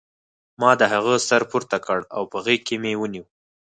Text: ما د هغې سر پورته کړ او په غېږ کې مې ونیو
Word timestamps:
ما 0.61 0.71
د 0.79 0.81
هغې 0.93 1.15
سر 1.27 1.41
پورته 1.51 1.77
کړ 1.85 1.99
او 2.15 2.21
په 2.31 2.37
غېږ 2.45 2.61
کې 2.67 2.75
مې 2.83 2.93
ونیو 2.99 3.25